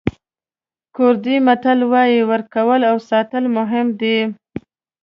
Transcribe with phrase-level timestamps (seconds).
[0.95, 4.17] کوردي متل وایي ورکول او ساتل مهم دي.